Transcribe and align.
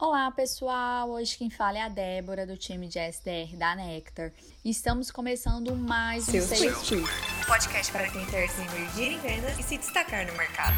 Olá, 0.00 0.30
pessoal! 0.30 1.10
Hoje 1.10 1.36
quem 1.36 1.50
fala 1.50 1.76
é 1.76 1.80
a 1.80 1.88
Débora, 1.88 2.46
do 2.46 2.56
time 2.56 2.86
de 2.86 3.00
SDR 3.00 3.56
da 3.56 3.74
Nectar. 3.74 4.32
Estamos 4.64 5.10
começando 5.10 5.74
mais 5.74 6.28
um 6.28 6.40
Sales 6.40 6.86
Tour. 6.86 7.00
Um 7.00 7.44
podcast 7.44 7.90
para 7.90 8.08
quem 8.08 8.24
quer 8.26 8.48
se 8.48 8.60
emergir 8.60 9.14
em 9.14 9.18
vendas 9.18 9.58
e 9.58 9.62
se 9.64 9.76
destacar 9.76 10.24
no 10.28 10.34
mercado. 10.34 10.76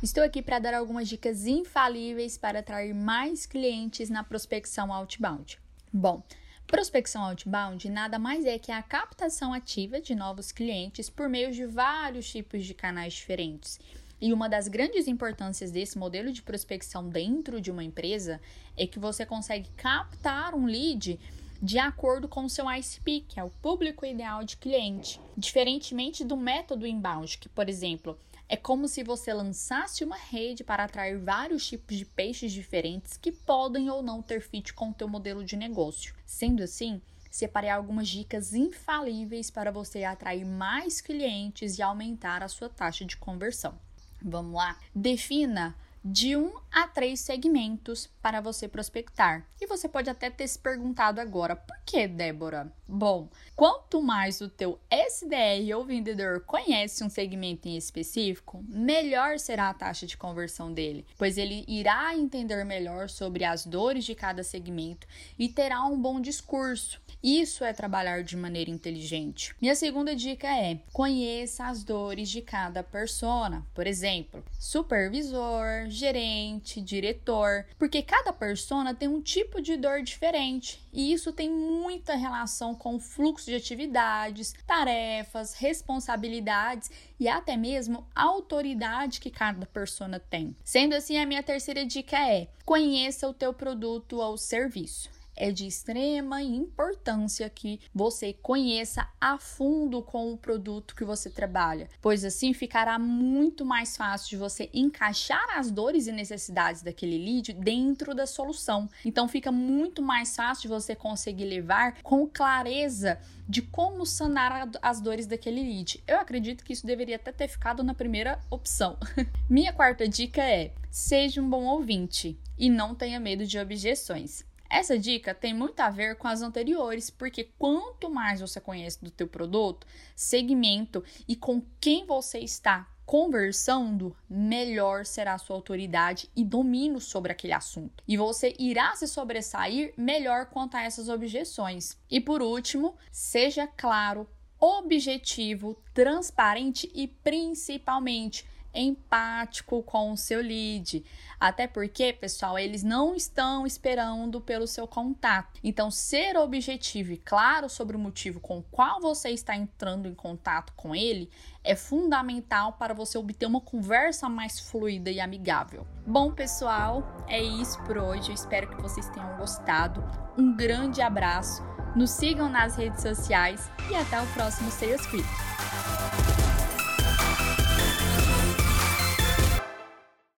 Estou 0.00 0.22
aqui 0.22 0.40
para 0.40 0.60
dar 0.60 0.74
algumas 0.74 1.08
dicas 1.08 1.48
infalíveis 1.48 2.38
para 2.38 2.60
atrair 2.60 2.94
mais 2.94 3.44
clientes 3.44 4.08
na 4.08 4.22
prospecção 4.22 4.92
outbound. 4.92 5.58
Bom, 5.92 6.22
prospecção 6.68 7.24
outbound 7.24 7.90
nada 7.90 8.20
mais 8.20 8.44
é 8.44 8.56
que 8.56 8.70
a 8.70 8.84
captação 8.84 9.52
ativa 9.52 10.00
de 10.00 10.14
novos 10.14 10.52
clientes 10.52 11.10
por 11.10 11.28
meio 11.28 11.50
de 11.50 11.66
vários 11.66 12.30
tipos 12.30 12.64
de 12.64 12.72
canais 12.72 13.14
diferentes. 13.14 13.80
E 14.20 14.32
uma 14.34 14.48
das 14.48 14.68
grandes 14.68 15.08
importâncias 15.08 15.70
desse 15.70 15.96
modelo 15.96 16.30
de 16.30 16.42
prospecção 16.42 17.08
dentro 17.08 17.60
de 17.60 17.70
uma 17.70 17.82
empresa 17.82 18.40
é 18.76 18.86
que 18.86 18.98
você 18.98 19.24
consegue 19.24 19.70
captar 19.76 20.54
um 20.54 20.66
lead 20.66 21.18
de 21.62 21.78
acordo 21.78 22.28
com 22.28 22.44
o 22.44 22.50
seu 22.50 22.70
ICP, 22.70 23.24
que 23.28 23.40
é 23.40 23.44
o 23.44 23.50
público 23.50 24.04
ideal 24.04 24.44
de 24.44 24.56
cliente. 24.56 25.20
Diferentemente 25.36 26.24
do 26.24 26.36
método 26.36 26.86
inbound, 26.86 27.38
que, 27.38 27.48
por 27.48 27.68
exemplo, 27.68 28.18
é 28.48 28.56
como 28.56 28.88
se 28.88 29.02
você 29.02 29.32
lançasse 29.32 30.02
uma 30.02 30.16
rede 30.16 30.64
para 30.64 30.84
atrair 30.84 31.18
vários 31.18 31.66
tipos 31.66 31.96
de 31.96 32.04
peixes 32.04 32.52
diferentes 32.52 33.16
que 33.16 33.30
podem 33.30 33.88
ou 33.88 34.02
não 34.02 34.20
ter 34.20 34.40
fit 34.42 34.74
com 34.74 34.90
o 34.90 34.94
teu 34.94 35.08
modelo 35.08 35.44
de 35.44 35.56
negócio. 35.56 36.14
Sendo 36.26 36.62
assim, 36.62 37.00
separei 37.30 37.70
algumas 37.70 38.08
dicas 38.08 38.52
infalíveis 38.52 39.50
para 39.50 39.70
você 39.70 40.04
atrair 40.04 40.44
mais 40.44 41.00
clientes 41.00 41.78
e 41.78 41.82
aumentar 41.82 42.42
a 42.42 42.48
sua 42.48 42.68
taxa 42.68 43.04
de 43.04 43.16
conversão. 43.16 43.78
Vamos 44.22 44.54
lá? 44.54 44.76
Defina 44.94 45.74
de 46.04 46.36
um 46.36 46.52
a 46.70 46.86
três 46.86 47.20
segmentos 47.20 48.08
para 48.22 48.40
você 48.40 48.68
prospectar. 48.68 49.46
E 49.60 49.66
você 49.66 49.88
pode 49.88 50.08
até 50.08 50.30
ter 50.30 50.46
se 50.48 50.58
perguntado 50.58 51.20
agora, 51.20 51.56
por 51.56 51.76
que, 51.84 52.06
Débora? 52.06 52.72
Bom, 52.88 53.28
quanto 53.54 54.02
mais 54.02 54.40
o 54.40 54.48
teu 54.48 54.80
SDR 54.90 55.76
ou 55.76 55.84
vendedor 55.84 56.40
conhece 56.40 57.04
um 57.04 57.10
segmento 57.10 57.68
em 57.68 57.76
específico, 57.76 58.64
melhor 58.68 59.38
será 59.38 59.68
a 59.68 59.74
taxa 59.74 60.06
de 60.06 60.16
conversão 60.16 60.72
dele, 60.72 61.06
pois 61.16 61.36
ele 61.36 61.64
irá 61.68 62.16
entender 62.16 62.64
melhor 62.64 63.08
sobre 63.08 63.44
as 63.44 63.66
dores 63.66 64.04
de 64.04 64.14
cada 64.14 64.42
segmento 64.42 65.06
e 65.38 65.48
terá 65.48 65.84
um 65.84 66.00
bom 66.00 66.20
discurso. 66.20 67.00
Isso 67.22 67.64
é 67.64 67.72
trabalhar 67.72 68.24
de 68.24 68.36
maneira 68.36 68.70
inteligente. 68.70 69.54
Minha 69.60 69.74
segunda 69.74 70.16
dica 70.16 70.48
é: 70.48 70.80
conheça 70.92 71.66
as 71.66 71.84
dores 71.84 72.30
de 72.30 72.40
cada 72.40 72.82
persona. 72.82 73.66
Por 73.74 73.86
exemplo, 73.86 74.42
supervisor, 74.58 75.86
gerente, 75.94 76.80
diretor, 76.80 77.66
porque 77.78 78.02
cada 78.02 78.32
persona 78.32 78.94
tem 78.94 79.08
um 79.08 79.20
tipo 79.20 79.60
de 79.60 79.76
dor 79.76 80.02
diferente 80.02 80.80
e 80.92 81.12
isso 81.12 81.32
tem 81.32 81.50
muita 81.50 82.14
relação 82.14 82.74
com 82.74 82.96
o 82.96 83.00
fluxo 83.00 83.46
de 83.46 83.54
atividades, 83.54 84.54
tarefas, 84.66 85.54
responsabilidades 85.54 86.90
e 87.18 87.28
até 87.28 87.56
mesmo 87.56 88.06
a 88.14 88.22
autoridade 88.22 89.20
que 89.20 89.30
cada 89.30 89.66
persona 89.66 90.18
tem. 90.18 90.56
Sendo 90.64 90.94
assim, 90.94 91.18
a 91.18 91.26
minha 91.26 91.42
terceira 91.42 91.84
dica 91.84 92.18
é: 92.18 92.48
conheça 92.64 93.28
o 93.28 93.34
teu 93.34 93.52
produto 93.52 94.18
ou 94.18 94.36
serviço 94.36 95.19
é 95.40 95.50
de 95.50 95.66
extrema 95.66 96.42
importância 96.42 97.48
que 97.48 97.80
você 97.94 98.34
conheça 98.34 99.08
a 99.18 99.38
fundo 99.38 100.02
com 100.02 100.30
o 100.30 100.36
produto 100.36 100.94
que 100.94 101.02
você 101.02 101.30
trabalha, 101.30 101.88
pois 102.02 102.26
assim 102.26 102.52
ficará 102.52 102.98
muito 102.98 103.64
mais 103.64 103.96
fácil 103.96 104.28
de 104.28 104.36
você 104.36 104.68
encaixar 104.74 105.56
as 105.56 105.70
dores 105.70 106.06
e 106.06 106.12
necessidades 106.12 106.82
daquele 106.82 107.16
lead 107.16 107.54
dentro 107.54 108.14
da 108.14 108.26
solução. 108.26 108.86
Então 109.02 109.26
fica 109.26 109.50
muito 109.50 110.02
mais 110.02 110.36
fácil 110.36 110.62
de 110.62 110.68
você 110.68 110.94
conseguir 110.94 111.46
levar 111.46 112.02
com 112.02 112.28
clareza 112.28 113.18
de 113.48 113.62
como 113.62 114.04
sanar 114.04 114.70
as 114.80 115.00
dores 115.00 115.26
daquele 115.26 115.62
lead. 115.62 116.04
Eu 116.06 116.20
acredito 116.20 116.62
que 116.62 116.72
isso 116.72 116.86
deveria 116.86 117.16
até 117.16 117.32
ter 117.32 117.48
ficado 117.48 117.82
na 117.82 117.94
primeira 117.94 118.38
opção. 118.50 118.98
Minha 119.48 119.72
quarta 119.72 120.06
dica 120.06 120.42
é: 120.42 120.72
seja 120.90 121.40
um 121.40 121.48
bom 121.48 121.64
ouvinte 121.64 122.38
e 122.58 122.68
não 122.68 122.94
tenha 122.94 123.18
medo 123.18 123.46
de 123.46 123.58
objeções. 123.58 124.44
Essa 124.70 124.96
dica 124.96 125.34
tem 125.34 125.52
muito 125.52 125.80
a 125.80 125.90
ver 125.90 126.14
com 126.16 126.28
as 126.28 126.42
anteriores, 126.42 127.10
porque 127.10 127.50
quanto 127.58 128.08
mais 128.08 128.40
você 128.40 128.60
conhece 128.60 129.02
do 129.04 129.10
teu 129.10 129.26
produto, 129.26 129.84
segmento 130.14 131.02
e 131.26 131.34
com 131.34 131.60
quem 131.80 132.06
você 132.06 132.38
está 132.38 132.88
conversando, 133.04 134.16
melhor 134.28 135.04
será 135.04 135.34
a 135.34 135.38
sua 135.38 135.56
autoridade 135.56 136.30
e 136.36 136.44
domínio 136.44 137.00
sobre 137.00 137.32
aquele 137.32 137.52
assunto. 137.52 138.04
E 138.06 138.16
você 138.16 138.54
irá 138.56 138.94
se 138.94 139.08
sobressair 139.08 139.92
melhor 139.96 140.46
quanto 140.46 140.76
a 140.76 140.82
essas 140.84 141.08
objeções. 141.08 141.98
E 142.08 142.20
por 142.20 142.40
último, 142.40 142.94
seja 143.10 143.66
claro, 143.66 144.28
objetivo, 144.60 145.82
transparente 145.92 146.88
e 146.94 147.08
principalmente 147.08 148.46
empático 148.74 149.82
com 149.82 150.12
o 150.12 150.16
seu 150.16 150.40
lead. 150.40 151.04
Até 151.38 151.66
porque, 151.66 152.12
pessoal, 152.12 152.58
eles 152.58 152.82
não 152.82 153.14
estão 153.14 153.66
esperando 153.66 154.40
pelo 154.40 154.66
seu 154.66 154.86
contato. 154.86 155.58
Então, 155.64 155.90
ser 155.90 156.36
objetivo 156.36 157.12
e 157.12 157.16
claro 157.16 157.68
sobre 157.68 157.96
o 157.96 157.98
motivo 157.98 158.40
com 158.40 158.58
o 158.58 158.62
qual 158.62 159.00
você 159.00 159.30
está 159.30 159.56
entrando 159.56 160.08
em 160.08 160.14
contato 160.14 160.72
com 160.74 160.94
ele 160.94 161.30
é 161.62 161.76
fundamental 161.76 162.74
para 162.74 162.94
você 162.94 163.18
obter 163.18 163.46
uma 163.46 163.60
conversa 163.60 164.28
mais 164.28 164.58
fluida 164.58 165.10
e 165.10 165.20
amigável. 165.20 165.86
Bom, 166.06 166.32
pessoal, 166.32 167.04
é 167.28 167.42
isso 167.42 167.82
por 167.84 167.98
hoje. 167.98 168.30
Eu 168.30 168.34
espero 168.34 168.68
que 168.68 168.80
vocês 168.80 169.08
tenham 169.10 169.36
gostado. 169.36 170.02
Um 170.38 170.56
grande 170.56 171.02
abraço. 171.02 171.62
Nos 171.94 172.10
sigam 172.10 172.48
nas 172.48 172.76
redes 172.76 173.02
sociais 173.02 173.70
e 173.90 173.94
até 173.94 174.20
o 174.20 174.26
próximo 174.28 174.70
Sales 174.70 175.04
Quick. 175.06 176.39